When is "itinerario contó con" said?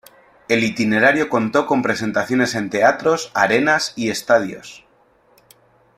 0.63-1.83